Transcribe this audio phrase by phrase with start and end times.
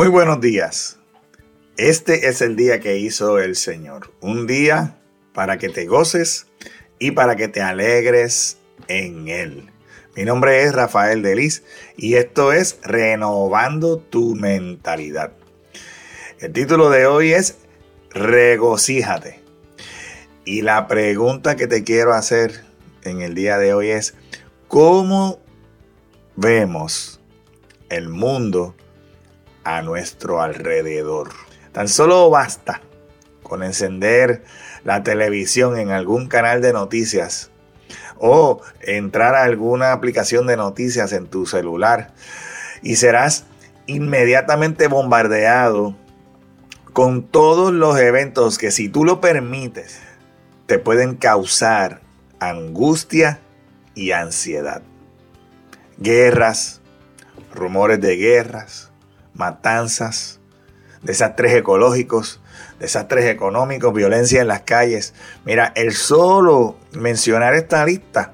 [0.00, 0.98] Muy buenos días.
[1.76, 4.10] Este es el día que hizo el Señor.
[4.22, 4.98] Un día
[5.34, 6.46] para que te goces
[6.98, 8.56] y para que te alegres
[8.88, 9.70] en Él.
[10.16, 11.64] Mi nombre es Rafael Delis
[11.98, 15.32] y esto es Renovando tu mentalidad.
[16.38, 17.58] El título de hoy es
[18.08, 19.42] Regocíjate.
[20.46, 22.64] Y la pregunta que te quiero hacer
[23.02, 24.14] en el día de hoy es,
[24.66, 25.40] ¿cómo
[26.36, 27.20] vemos
[27.90, 28.74] el mundo
[29.64, 31.30] a nuestro alrededor.
[31.72, 32.80] Tan solo basta
[33.42, 34.44] con encender
[34.84, 37.50] la televisión en algún canal de noticias
[38.18, 42.12] o entrar a alguna aplicación de noticias en tu celular
[42.82, 43.44] y serás
[43.86, 45.96] inmediatamente bombardeado
[46.92, 50.00] con todos los eventos que si tú lo permites
[50.66, 52.00] te pueden causar
[52.38, 53.40] angustia
[53.94, 54.82] y ansiedad.
[55.98, 56.80] Guerras,
[57.52, 58.89] rumores de guerras,
[59.34, 60.40] matanzas,
[61.02, 62.40] desastres ecológicos,
[62.78, 65.14] desastres económicos, violencia en las calles.
[65.44, 68.32] Mira, el solo mencionar esta lista,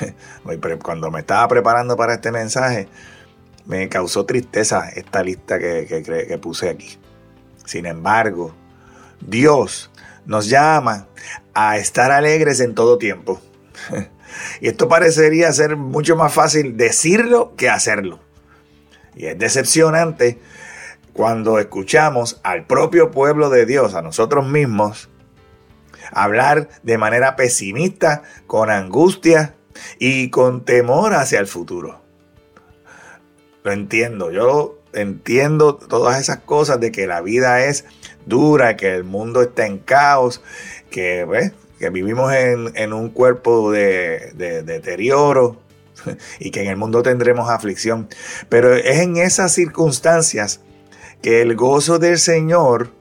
[0.82, 2.88] cuando me estaba preparando para este mensaje,
[3.66, 5.86] me causó tristeza esta lista que,
[6.28, 6.98] que, puse aquí.
[7.64, 8.54] Sin embargo,
[9.20, 9.90] Dios
[10.26, 11.06] nos llama
[11.54, 13.40] a estar alegres en todo tiempo.
[14.62, 18.18] Y esto parecería ser mucho más fácil decirlo que hacerlo.
[19.14, 20.38] Y es decepcionante
[21.12, 25.10] cuando escuchamos al propio pueblo de Dios, a nosotros mismos,
[26.12, 29.54] hablar de manera pesimista, con angustia
[29.98, 32.00] y con temor hacia el futuro.
[33.62, 37.84] Lo entiendo, yo entiendo todas esas cosas de que la vida es
[38.26, 40.42] dura, que el mundo está en caos,
[40.90, 41.52] que,
[41.92, 44.32] vivimos en, un cuerpo de
[44.64, 45.61] deterioro,
[46.38, 48.08] y que en el mundo tendremos aflicción.
[48.48, 50.60] Pero es en esas circunstancias
[51.20, 52.92] que el gozo del Señor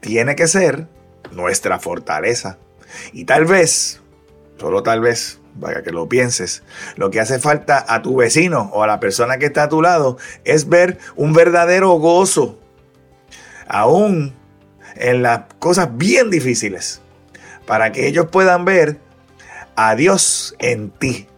[0.00, 0.86] tiene que ser
[1.32, 2.58] nuestra fortaleza.
[3.12, 4.00] Y tal vez,
[4.58, 6.62] solo tal vez, vaya que lo pienses,
[6.96, 9.82] lo que hace falta a tu vecino o a la persona que está a tu
[9.82, 12.58] lado es ver un verdadero gozo,
[13.68, 14.34] aún
[14.96, 17.00] en las cosas bien difíciles,
[17.66, 18.98] para que ellos puedan ver
[19.76, 21.28] a Dios en ti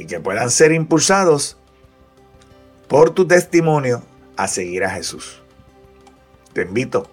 [0.00, 1.58] y que puedan ser impulsados
[2.88, 4.02] por tu testimonio
[4.34, 5.42] a seguir a Jesús.
[6.54, 7.10] Te invito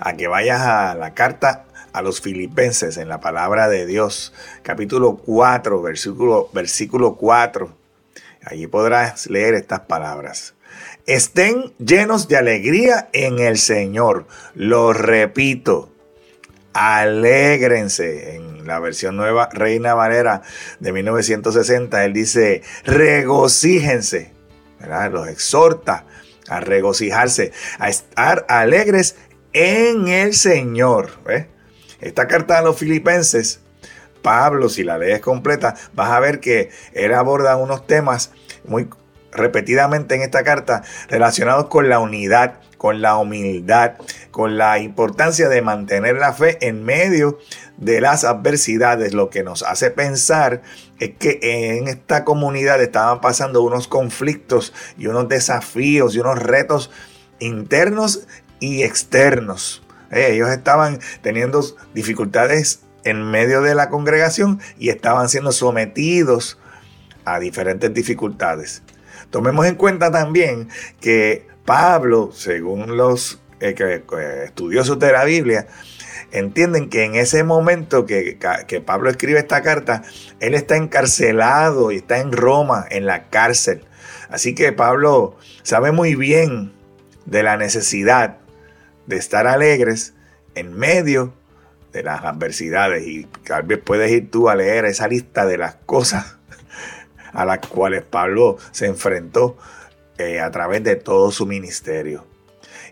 [0.00, 5.18] a que vayas a la carta a los filipenses en la palabra de Dios, capítulo
[5.18, 7.76] 4, versículo, versículo 4.
[8.44, 10.54] Allí podrás leer estas palabras.
[11.04, 14.26] Estén llenos de alegría en el Señor.
[14.54, 15.92] Lo repito,
[16.72, 18.36] alégrense.
[18.36, 20.42] En la versión nueva Reina Valera
[20.80, 24.32] de 1960, él dice, regocíjense.
[25.10, 26.06] Los exhorta
[26.48, 29.16] a regocijarse, a estar alegres
[29.52, 31.10] en el Señor.
[32.00, 33.60] Esta carta a los filipenses,
[34.22, 38.32] Pablo, si la lees completa, vas a ver que él aborda unos temas
[38.64, 38.88] muy
[39.32, 43.94] repetidamente en esta carta relacionados con la unidad, con la humildad,
[44.30, 47.38] con la importancia de mantener la fe en medio
[47.76, 49.14] de las adversidades.
[49.14, 50.62] Lo que nos hace pensar
[50.98, 56.90] es que en esta comunidad estaban pasando unos conflictos y unos desafíos y unos retos
[57.40, 58.26] internos
[58.60, 59.82] y externos.
[60.10, 61.62] Eh, ellos estaban teniendo
[61.94, 66.58] dificultades en medio de la congregación y estaban siendo sometidos
[67.24, 68.82] a diferentes dificultades.
[69.30, 70.68] Tomemos en cuenta también
[71.00, 74.02] que Pablo, según los eh,
[74.44, 75.66] estudiosos de la Biblia,
[76.32, 80.02] entienden que en ese momento que, que, Pablo escribe esta carta,
[80.40, 83.84] él está encarcelado y está en Roma, en la cárcel.
[84.30, 86.72] Así que Pablo sabe muy bien
[87.26, 88.38] de la necesidad
[89.06, 90.14] de estar alegres
[90.54, 91.34] en medio
[91.92, 93.06] de las adversidades.
[93.06, 96.37] Y tal vez puedes ir tú a leer esa lista de las cosas
[97.32, 99.56] a las cuales Pablo se enfrentó
[100.18, 102.26] eh, a través de todo su ministerio.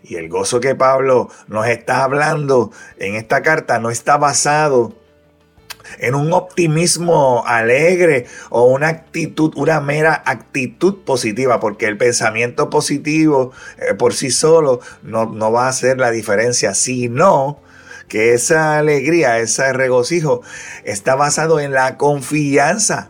[0.03, 4.93] Y el gozo que Pablo nos está hablando en esta carta no está basado
[5.99, 13.51] en un optimismo alegre o una actitud, una mera actitud positiva, porque el pensamiento positivo
[13.77, 17.59] eh, por sí solo no, no va a hacer la diferencia, sino
[18.07, 20.41] que esa alegría, ese regocijo
[20.83, 23.09] está basado en la confianza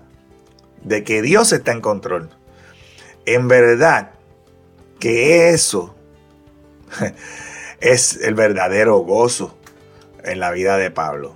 [0.88, 2.30] de que Dios está en control.
[3.26, 4.12] En verdad
[5.00, 5.96] que eso
[7.80, 9.58] es el verdadero gozo
[10.24, 11.36] en la vida de Pablo,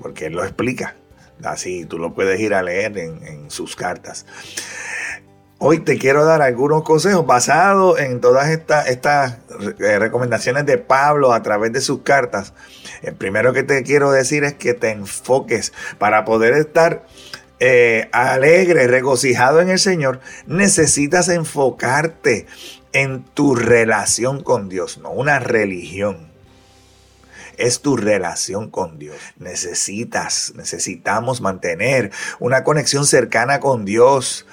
[0.00, 0.96] porque él lo explica.
[1.42, 4.24] Así tú lo puedes ir a leer en, sus cartas.
[5.58, 9.38] Hoy te quiero dar algunos consejos basados en todas estas,
[9.78, 12.52] eh, recomendaciones de Pablo a través de sus cartas.
[13.02, 17.04] El primero que te quiero decir es que te enfoques para poder estar
[17.66, 20.20] eh, alegre, regocijado en el Señor.
[20.46, 22.46] Necesitas enfocarte
[22.92, 26.34] en tu relación con Dios, no una religión
[27.56, 29.16] es tu relación con Dios.
[29.38, 34.44] Necesitas, necesitamos mantener una conexión cercana con Dios.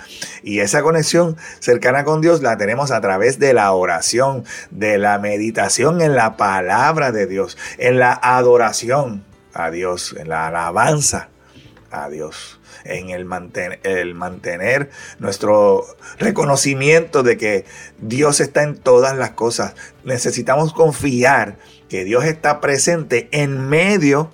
[0.43, 5.17] Y esa conexión cercana con Dios la tenemos a través de la oración, de la
[5.17, 9.25] meditación en la palabra de Dios, en la adoración
[9.55, 11.30] a Dios, en la alabanza
[11.91, 13.27] a Dios en el
[13.83, 14.89] el mantener,
[15.19, 15.85] nuestro
[16.17, 17.65] reconocimiento de que
[17.99, 19.75] Dios está en todas las cosas.
[20.03, 21.57] Necesitamos confiar
[21.89, 24.31] que Dios está presente en medio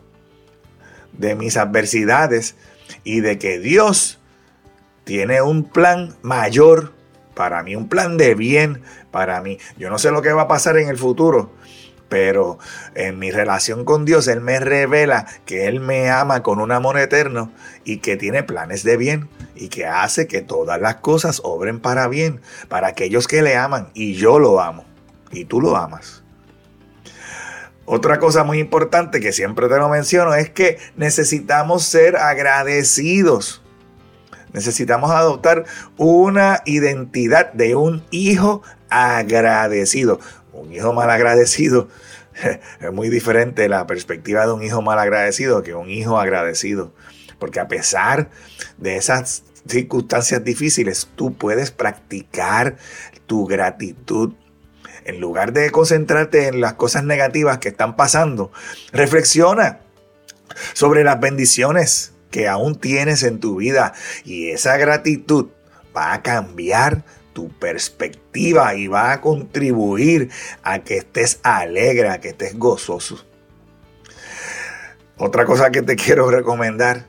[1.14, 2.56] de mis adversidades
[3.04, 4.20] y de que Dios
[5.04, 6.94] tiene un plan mayor
[7.34, 8.82] para mí, un plan de bien
[9.12, 9.58] para mí.
[9.78, 11.52] Yo no sé lo que va a pasar en el futuro,
[12.10, 12.58] pero
[12.96, 16.98] en mi relación con Dios Él me revela que Él me ama con un amor
[16.98, 17.52] eterno
[17.84, 22.08] y que tiene planes de bien y que hace que todas las cosas obren para
[22.08, 24.86] bien, para aquellos que le aman y yo lo amo
[25.32, 26.24] y tú lo amas.
[27.90, 33.62] Otra cosa muy importante que siempre te lo menciono es que necesitamos ser agradecidos.
[34.52, 35.64] Necesitamos adoptar
[35.96, 40.20] una identidad de un hijo agradecido.
[40.58, 41.88] Un hijo mal agradecido
[42.82, 46.94] es muy diferente la perspectiva de un hijo mal agradecido que un hijo agradecido.
[47.40, 48.30] Porque a pesar
[48.78, 52.78] de esas circunstancias difíciles, tú puedes practicar
[53.28, 54.34] tu gratitud
[55.06, 58.52] en lugar de concentrarte en las cosas negativas que están pasando,
[58.92, 59.80] reflexiona
[60.74, 63.94] sobre las bendiciones que aún tienes en tu vida
[64.26, 65.48] y esa gratitud
[65.96, 67.06] va a cambiar
[67.38, 70.32] tu perspectiva y va a contribuir
[70.64, 73.24] a que estés alegre, a que estés gozoso.
[75.18, 77.06] Otra cosa que te quiero recomendar,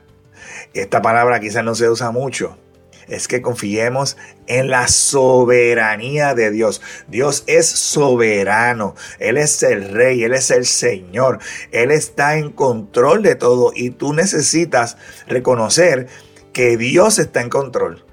[0.75, 2.59] esta palabra quizás no se usa mucho,
[3.07, 6.79] es que confiemos en la soberanía de Dios.
[7.07, 11.39] Dios es soberano, Él es el rey, Él es el Señor,
[11.71, 14.95] Él está en control de todo y tú necesitas
[15.27, 16.05] reconocer
[16.53, 18.05] que Dios está en control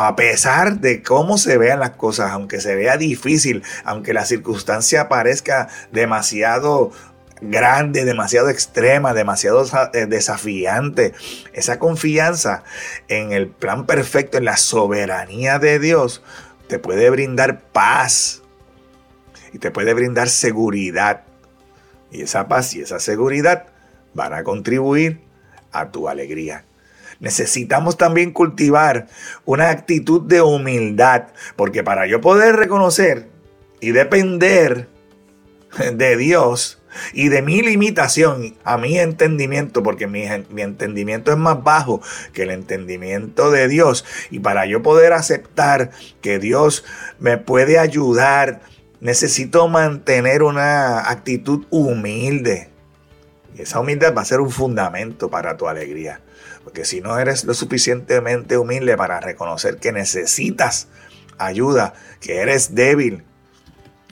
[0.00, 5.08] a pesar de cómo se vean las cosas, aunque se vea difícil, aunque la circunstancia
[5.08, 6.92] parezca demasiado
[7.40, 11.14] grande, demasiado extrema, demasiado eh, desafiante.
[11.52, 12.64] Esa confianza
[13.08, 16.22] en el plan perfecto, en la soberanía de Dios,
[16.68, 18.42] te puede brindar paz
[19.52, 21.22] y te puede brindar seguridad.
[22.10, 23.66] Y esa paz y esa seguridad
[24.14, 25.20] van a contribuir
[25.72, 26.64] a tu alegría.
[27.20, 29.08] Necesitamos también cultivar
[29.44, 31.24] una actitud de humildad,
[31.56, 33.28] porque para yo poder reconocer
[33.80, 34.88] y depender
[35.92, 36.78] de Dios,
[37.12, 42.00] y de mi limitación a mi entendimiento, porque mi, mi, entendimiento es más bajo
[42.32, 44.04] que el entendimiento de Dios.
[44.30, 45.90] Y para yo poder aceptar
[46.20, 46.84] que Dios
[47.18, 48.60] me puede ayudar,
[49.00, 52.70] necesito mantener una actitud humilde.
[53.56, 56.20] Esa humildad va a ser un fundamento para tu alegría.
[56.68, 60.88] Porque si no eres lo suficientemente humilde para reconocer que necesitas
[61.38, 63.24] ayuda, que eres débil,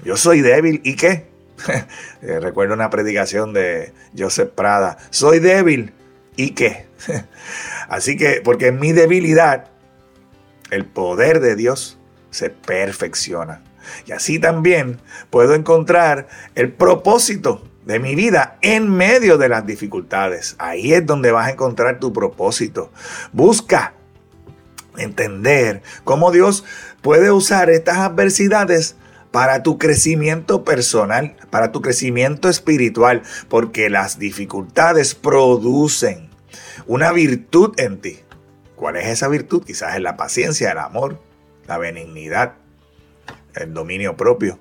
[0.02, 1.26] yo soy débil y qué?
[2.22, 4.96] Eh, recuerdo una predicación de Joseph Prada.
[5.10, 5.92] Soy débil.
[6.34, 6.86] ¿Y qué?
[7.90, 9.66] Así que, porque en mi debilidad,
[10.70, 11.98] el poder de Dios
[12.30, 13.62] se perfecciona.
[14.06, 20.56] Y así también puedo encontrar el propósito de mi vida en medio de las dificultades.
[20.58, 22.92] Ahí es donde vas a encontrar tu propósito.
[23.32, 23.94] Busca
[24.98, 26.64] entender cómo Dios
[27.00, 28.96] puede usar estas adversidades
[29.30, 36.30] para tu crecimiento personal, para tu crecimiento espiritual, porque las dificultades producen
[36.86, 38.18] una virtud en ti.
[38.74, 39.62] ¿Cuál es esa virtud?
[39.64, 41.20] Quizás es la paciencia, el amor,
[41.66, 42.54] la benignidad,
[43.54, 44.58] el dominio propio.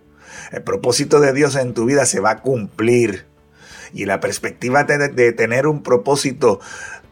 [0.51, 3.25] El propósito de Dios en tu vida se va a cumplir.
[3.93, 6.59] Y la perspectiva de, tener un propósito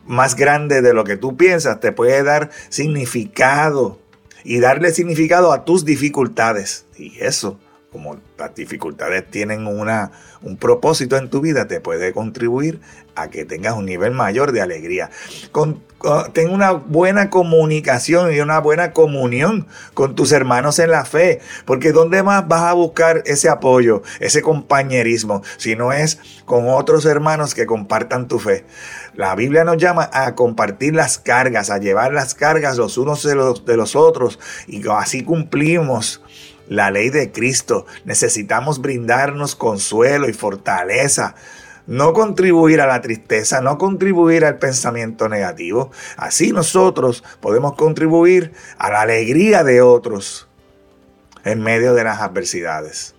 [0.05, 3.99] más grande de lo que tú piensas te puede dar significado
[4.43, 6.85] y darle significado a tus dificultades.
[6.97, 7.59] Y eso
[7.93, 12.81] como las dificultades tienen una, un propósito en tu vida, te puede contribuir
[13.15, 15.11] a que tengas un nivel mayor de alegría.
[15.51, 15.81] Con,
[16.33, 21.91] ten una buena comunicación y una buena comunión con tus hermanos en la fe, porque
[21.91, 27.53] ¿dónde más vas a buscar ese apoyo, ese compañerismo, si no es con otros hermanos
[27.53, 28.65] que compartan tu fe?
[29.13, 33.35] La Biblia nos llama a compartir las cargas, a llevar las cargas los unos de
[33.35, 36.21] los, de los otros, y así cumplimos
[36.67, 37.85] la ley de Cristo.
[38.05, 41.35] Necesitamos brindarnos consuelo y fortaleza.
[41.85, 45.91] No contribuir a la tristeza, no contribuir al pensamiento negativo.
[46.15, 50.47] Así nosotros podemos contribuir a la alegría de otros
[51.43, 53.15] en medio de las adversidades.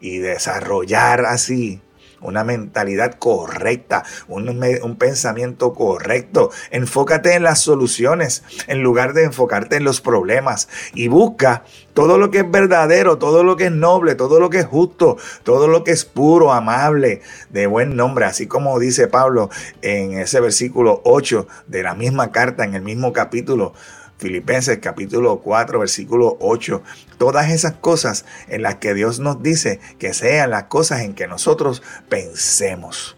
[0.00, 1.80] Y desarrollar así
[2.20, 6.50] una mentalidad correcta, un, pensamiento correcto.
[6.70, 12.30] Enfócate en las soluciones en lugar de enfocarte en los problemas y busca todo lo
[12.30, 15.84] que es verdadero, todo lo que es noble, todo lo que es justo, todo lo
[15.84, 19.50] que es puro, amable, de buen nombre, así como dice Pablo
[19.82, 23.72] en ese versículo 8 de la misma carta, en el mismo capítulo.
[24.18, 26.82] Filipenses capítulo 4, versículo 8.
[27.18, 31.28] Todas esas cosas en las que Dios nos dice que sean las cosas en que
[31.28, 33.16] nosotros pensemos.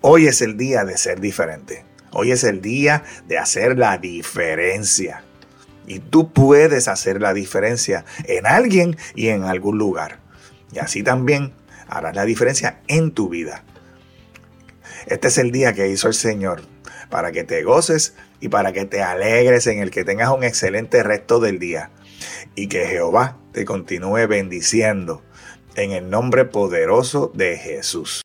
[0.00, 1.84] Hoy es el día de ser diferente.
[2.10, 5.22] Hoy es el día de hacer la diferencia.
[5.86, 10.18] Y tú puedes hacer la diferencia en alguien y en algún lugar.
[10.72, 11.52] Y así también
[11.86, 13.62] harás la diferencia en tu vida.
[15.06, 16.62] Este es el día que hizo el Señor
[17.10, 21.02] para que te goces y para que te alegres en el que tengas un excelente
[21.02, 21.90] resto del día.
[22.54, 25.22] Y que Jehová te continúe bendiciendo
[25.74, 28.22] en el nombre poderoso de Jesús.